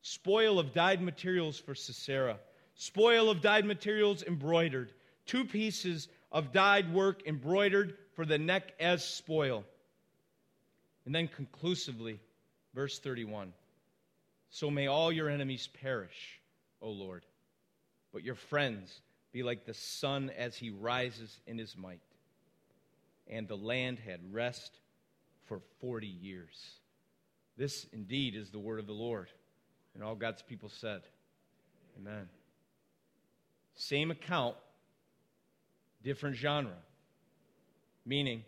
[0.02, 2.38] Spoil of dyed materials for Sisera.
[2.74, 4.92] Spoil of dyed materials embroidered.
[5.24, 9.64] Two pieces of dyed work embroidered for the neck as spoil.
[11.06, 12.20] And then conclusively,
[12.74, 13.54] verse 31
[14.50, 16.38] So may all your enemies perish,
[16.82, 17.24] O Lord,
[18.12, 19.00] but your friends
[19.38, 22.00] be like the sun as he rises in his might.
[23.28, 24.80] And the land had rest
[25.46, 26.80] for 40 years.
[27.56, 29.28] This indeed is the word of the Lord.
[29.94, 31.02] And all God's people said,
[31.96, 32.28] Amen.
[33.76, 34.56] Same account,
[36.02, 36.74] different genre.
[38.04, 38.42] Meaning,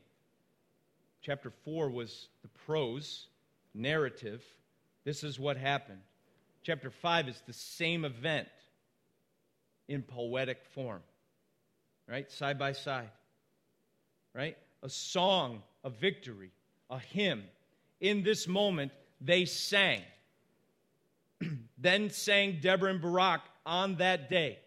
[1.22, 3.28] chapter 4 was the prose,
[3.74, 4.43] narrative.
[5.05, 6.01] This is what happened.
[6.64, 8.49] Chapter 5 is the same event
[9.91, 11.03] in poetic form,
[12.09, 12.30] right?
[12.30, 13.11] Side by side,
[14.32, 14.57] right?
[14.84, 16.53] A song of victory,
[16.88, 17.43] a hymn.
[18.01, 20.03] In this moment, they sang.
[21.78, 24.61] then sang Deborah and Barak on that day.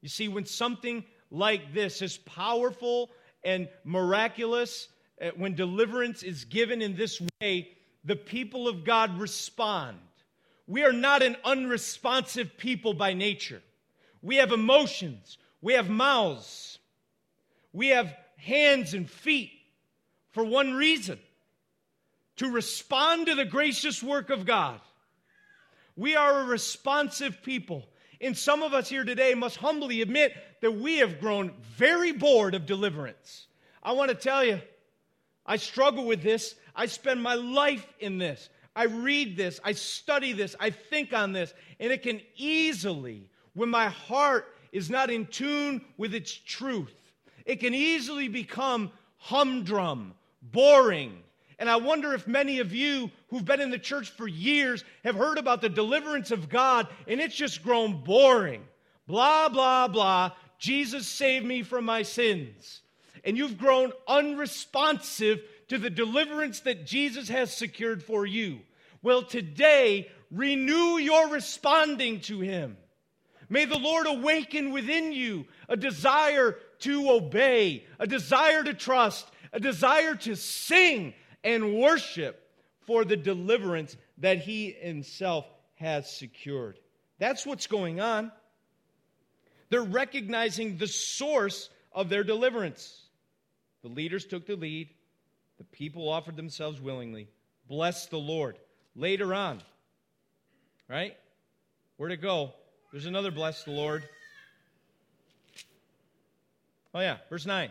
[0.00, 3.10] You see, when something like this is powerful
[3.44, 4.88] and miraculous,
[5.20, 7.68] uh, when deliverance is given in this way,
[8.04, 9.98] the people of God respond.
[10.66, 13.62] We are not an unresponsive people by nature.
[14.22, 16.78] We have emotions, we have mouths,
[17.72, 19.52] we have hands and feet
[20.30, 21.18] for one reason
[22.36, 24.80] to respond to the gracious work of God.
[25.96, 27.86] We are a responsive people.
[28.20, 32.54] And some of us here today must humbly admit that we have grown very bored
[32.54, 33.46] of deliverance.
[33.82, 34.60] I want to tell you,
[35.44, 36.54] I struggle with this.
[36.74, 38.48] I spend my life in this.
[38.74, 39.60] I read this.
[39.64, 40.54] I study this.
[40.58, 41.52] I think on this.
[41.80, 46.94] And it can easily when my heart is not in tune with its truth.
[47.44, 51.18] It can easily become humdrum, boring.
[51.58, 55.14] And I wonder if many of you who've been in the church for years have
[55.14, 58.64] heard about the deliverance of God and it's just grown boring.
[59.06, 60.32] Blah, blah, blah.
[60.58, 62.80] Jesus saved me from my sins.
[63.24, 68.60] And you've grown unresponsive to the deliverance that Jesus has secured for you.
[69.02, 72.76] Well, today, renew your responding to Him.
[73.52, 79.60] May the Lord awaken within you a desire to obey, a desire to trust, a
[79.60, 81.12] desire to sing
[81.44, 82.48] and worship
[82.86, 85.44] for the deliverance that He Himself
[85.74, 86.78] has secured.
[87.18, 88.32] That's what's going on.
[89.68, 93.02] They're recognizing the source of their deliverance.
[93.82, 94.88] The leaders took the lead,
[95.58, 97.28] the people offered themselves willingly.
[97.68, 98.56] Bless the Lord.
[98.96, 99.62] Later on,
[100.88, 101.18] right?
[101.98, 102.54] Where'd it go?
[102.92, 104.04] There's another bless the Lord.
[106.94, 107.70] Oh, yeah, verse 9.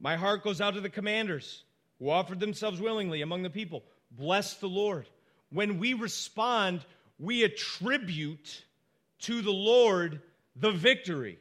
[0.00, 1.62] My heart goes out to the commanders
[2.00, 3.84] who offered themselves willingly among the people.
[4.10, 5.06] Bless the Lord.
[5.50, 6.84] When we respond,
[7.20, 8.64] we attribute
[9.20, 10.20] to the Lord
[10.56, 11.38] the victory.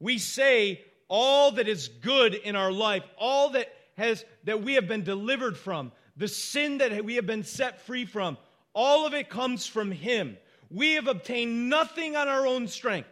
[0.00, 4.88] We say all that is good in our life, all that has that we have
[4.88, 8.38] been delivered from, the sin that we have been set free from,
[8.72, 10.36] all of it comes from him.
[10.72, 13.10] We have obtained nothing on our own strength.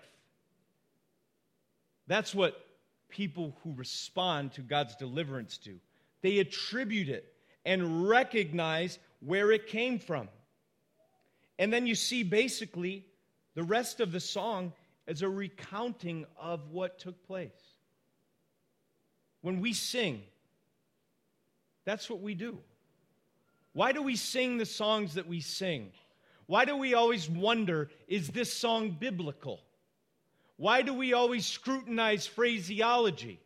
[2.06, 2.58] That's what
[3.10, 5.76] people who respond to God's deliverance do.
[6.22, 7.30] They attribute it
[7.66, 10.28] and recognize where it came from.
[11.58, 13.04] And then you see basically
[13.54, 14.72] the rest of the song
[15.06, 17.50] as a recounting of what took place.
[19.42, 20.22] When we sing,
[21.84, 22.58] that's what we do.
[23.74, 25.92] Why do we sing the songs that we sing?
[26.50, 29.60] Why do we always wonder, is this song biblical?
[30.56, 33.38] Why do we always scrutinize phraseology?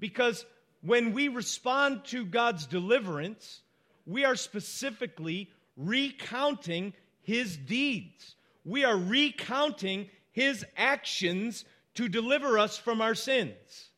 [0.00, 0.44] Because
[0.80, 3.60] when we respond to God's deliverance,
[4.04, 6.92] we are specifically recounting
[7.22, 8.34] his deeds.
[8.64, 11.64] We are recounting his actions
[11.94, 13.90] to deliver us from our sins.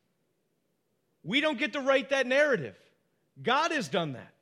[1.25, 2.77] We don't get to write that narrative.
[3.43, 4.35] God has done that.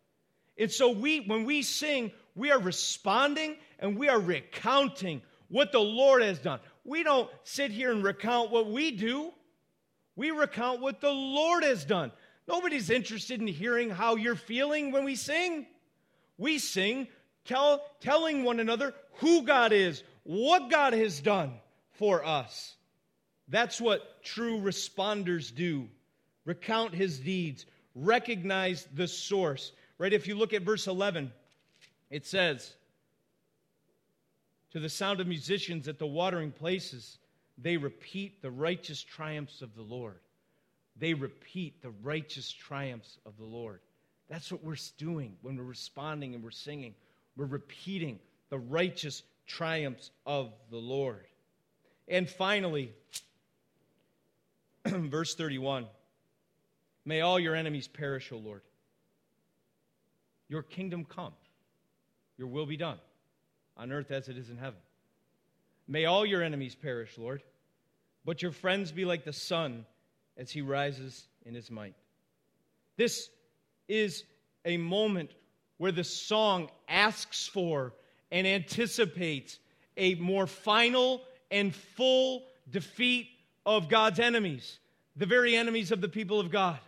[0.59, 5.81] And so we when we sing, we are responding and we are recounting what the
[5.81, 6.61] Lord has done.
[6.85, 9.33] We don't sit here and recount what we do.
[10.17, 12.13] We recount what the Lord has done.
[12.47, 15.67] Nobody's interested in hearing how you're feeling when we sing.
[16.39, 17.09] We sing
[17.45, 21.53] tell, telling one another who God is, what God has done
[21.93, 22.77] for us.
[23.49, 25.89] That's what true responders do
[26.45, 29.73] recount his deeds, recognize the source.
[29.99, 30.13] Right?
[30.13, 31.31] If you look at verse 11,
[32.11, 32.75] it says,
[34.73, 37.19] To the sound of musicians at the watering places,
[37.57, 40.21] they repeat the righteous triumphs of the Lord.
[40.97, 43.81] They repeat the righteous triumphs of the Lord.
[44.29, 46.95] That's what we're doing when we're responding and we're singing.
[47.37, 48.19] We're repeating
[48.51, 51.25] the righteous triumphs of the Lord.
[52.09, 52.93] And finally,
[54.87, 55.87] verse 31
[57.05, 58.61] May all your enemies perish, O Lord.
[60.51, 61.33] Your kingdom come,
[62.39, 62.99] your will be done,
[63.77, 64.79] on earth as it is in heaven.
[65.87, 67.43] May all your enemies perish, Lord,
[68.25, 69.85] but your friends be like the sun
[70.37, 71.95] as he rises in his might.
[72.97, 73.29] This
[73.89, 74.25] is
[74.65, 75.31] a moment
[75.79, 77.95] where the song asks for
[78.31, 79.59] and anticipates
[79.97, 83.29] a more final and full defeat
[83.65, 84.79] of God's enemies,
[85.17, 86.79] the very enemies of the people of God.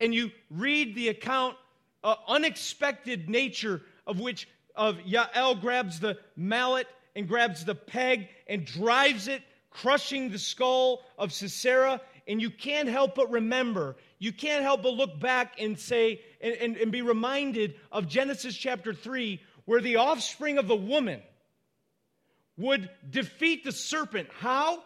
[0.00, 1.56] And you read the account,
[2.02, 8.64] uh, unexpected nature of which of Yael grabs the mallet and grabs the peg and
[8.64, 12.00] drives it, crushing the skull of Sisera.
[12.26, 16.54] And you can't help but remember, you can't help but look back and say, and,
[16.54, 21.20] and, and be reminded of Genesis chapter 3, where the offspring of the woman
[22.56, 24.28] would defeat the serpent.
[24.38, 24.82] How?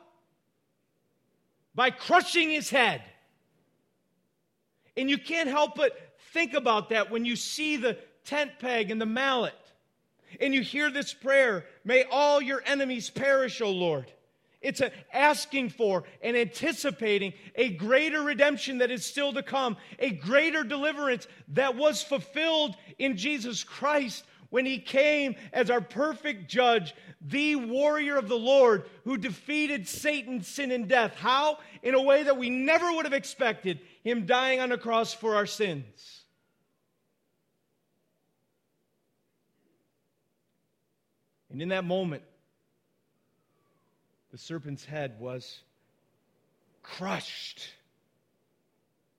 [1.75, 3.03] By crushing his head.
[4.97, 5.93] And you can't help but
[6.35, 9.55] think about that when you see the tent peg and the mallet.
[10.41, 14.11] And you hear this prayer May all your enemies perish, O Lord.
[14.61, 14.81] It's
[15.13, 21.29] asking for and anticipating a greater redemption that is still to come, a greater deliverance
[21.49, 28.17] that was fulfilled in Jesus Christ when he came as our perfect judge, the warrior
[28.17, 31.15] of the Lord who defeated Satan, sin, and death.
[31.15, 31.59] How?
[31.83, 35.35] In a way that we never would have expected, him dying on a cross for
[35.37, 36.24] our sins.
[41.55, 42.25] And in that moment,
[44.33, 45.61] the serpent's head was
[46.83, 47.69] crushed.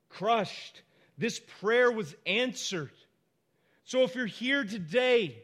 [0.09, 0.81] Crushed.
[1.17, 2.91] This prayer was answered.
[3.85, 5.43] So if you're here today,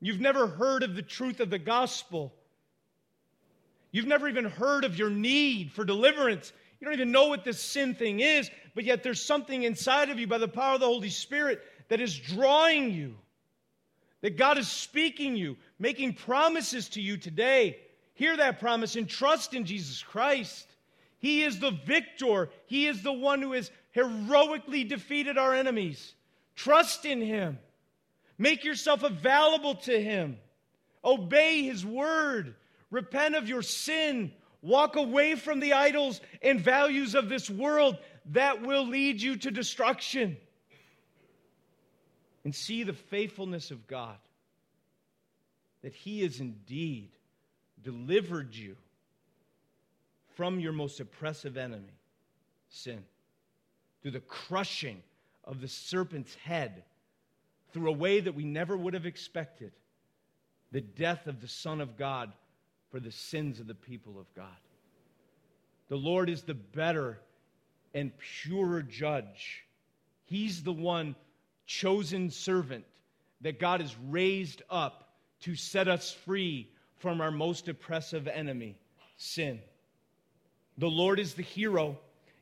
[0.00, 2.32] you've never heard of the truth of the gospel,
[3.90, 7.60] you've never even heard of your need for deliverance, you don't even know what this
[7.60, 10.86] sin thing is, but yet there's something inside of you by the power of the
[10.86, 13.16] Holy Spirit that is drawing you,
[14.22, 17.78] that God is speaking you, making promises to you today.
[18.14, 20.66] Hear that promise and trust in Jesus Christ.
[21.18, 26.14] He is the victor, He is the one who has heroically defeated our enemies.
[26.54, 27.58] Trust in Him.
[28.38, 30.38] Make yourself available to Him.
[31.04, 32.54] Obey His word.
[32.90, 34.32] Repent of your sin.
[34.62, 37.98] Walk away from the idols and values of this world
[38.32, 40.36] that will lead you to destruction.
[42.46, 44.18] And see the faithfulness of God,
[45.82, 47.08] that He has indeed
[47.82, 48.76] delivered you
[50.36, 51.98] from your most oppressive enemy,
[52.68, 53.02] sin,
[54.00, 55.02] through the crushing
[55.42, 56.84] of the serpent's head,
[57.72, 59.72] through a way that we never would have expected,
[60.70, 62.32] the death of the Son of God
[62.92, 64.46] for the sins of the people of God.
[65.88, 67.18] The Lord is the better
[67.92, 69.64] and purer judge.
[70.26, 71.16] He's the one
[71.66, 72.84] chosen servant
[73.40, 78.76] that God has raised up to set us free from our most oppressive enemy,
[79.16, 79.60] sin.
[80.78, 81.98] The Lord is the hero.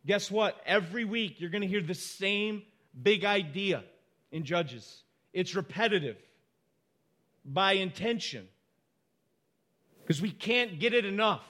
[0.07, 0.61] Guess what?
[0.66, 2.62] Every week you're going to hear the same
[3.01, 3.83] big idea
[4.31, 5.03] in Judges.
[5.33, 6.16] It's repetitive
[7.45, 8.49] by intention
[10.03, 11.45] because we can't get it enough.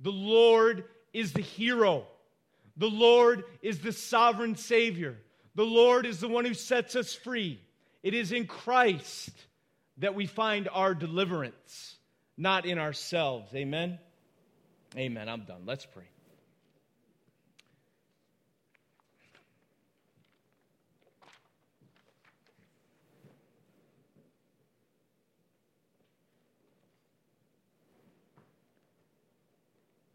[0.00, 2.06] The Lord is the hero,
[2.76, 5.16] the Lord is the sovereign Savior,
[5.54, 7.60] the Lord is the one who sets us free.
[8.02, 9.30] It is in Christ
[9.98, 11.96] that we find our deliverance
[12.36, 13.54] not in ourselves.
[13.54, 13.98] Amen?
[14.96, 15.28] Amen.
[15.28, 15.62] I'm done.
[15.64, 16.04] Let's pray.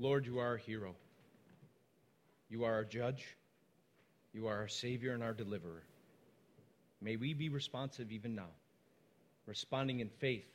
[0.02, 0.96] Lord, you are our hero.
[2.50, 3.36] You are our judge.
[4.34, 5.84] You are our Savior and our deliverer.
[7.02, 8.50] May we be responsive even now,
[9.46, 10.46] responding in faith,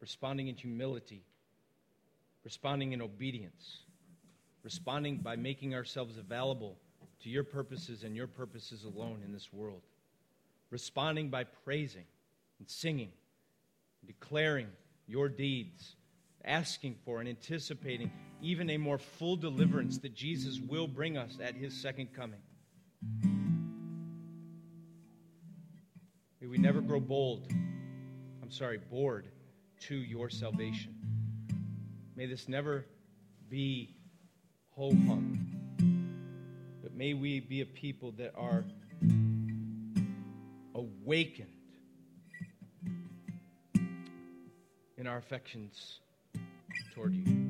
[0.00, 1.22] responding in humility,
[2.42, 3.80] responding in obedience,
[4.62, 6.76] responding by making ourselves available
[7.22, 9.82] to your purposes and your purposes alone in this world,
[10.70, 12.04] responding by praising
[12.58, 13.12] and singing,
[14.06, 14.68] declaring
[15.06, 15.96] your deeds,
[16.44, 18.10] asking for and anticipating
[18.42, 22.40] even a more full deliverance that Jesus will bring us at his second coming.
[26.40, 27.48] May we never grow bold,
[28.42, 29.28] I'm sorry, bored
[29.80, 30.94] to your salvation.
[32.14, 32.86] May this never
[33.48, 33.96] be
[34.70, 35.46] ho hum,
[36.82, 38.64] but may we be a people that are
[40.74, 41.48] awakened
[44.96, 46.00] in our affections
[46.94, 47.45] toward you.